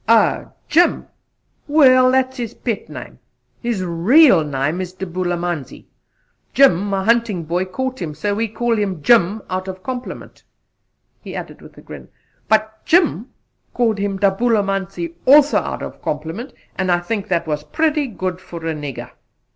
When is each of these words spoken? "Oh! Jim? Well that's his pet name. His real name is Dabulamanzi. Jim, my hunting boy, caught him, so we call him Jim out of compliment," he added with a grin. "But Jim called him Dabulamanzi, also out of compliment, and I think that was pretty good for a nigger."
"Oh! 0.09 0.51
Jim? 0.67 1.05
Well 1.67 2.09
that's 2.11 2.37
his 2.37 2.55
pet 2.55 2.89
name. 2.89 3.19
His 3.61 3.83
real 3.83 4.43
name 4.43 4.81
is 4.81 4.93
Dabulamanzi. 4.95 5.85
Jim, 6.55 6.85
my 6.89 7.03
hunting 7.03 7.43
boy, 7.43 7.65
caught 7.65 8.01
him, 8.01 8.15
so 8.15 8.33
we 8.33 8.47
call 8.47 8.75
him 8.79 9.03
Jim 9.03 9.43
out 9.47 9.67
of 9.67 9.83
compliment," 9.83 10.41
he 11.21 11.35
added 11.35 11.61
with 11.61 11.77
a 11.77 11.81
grin. 11.81 12.07
"But 12.49 12.83
Jim 12.83 13.29
called 13.75 13.99
him 13.99 14.17
Dabulamanzi, 14.17 15.13
also 15.27 15.59
out 15.59 15.83
of 15.83 16.01
compliment, 16.01 16.51
and 16.75 16.91
I 16.91 16.99
think 16.99 17.27
that 17.27 17.45
was 17.45 17.63
pretty 17.63 18.07
good 18.07 18.41
for 18.41 18.65
a 18.65 18.73
nigger." 18.73 19.11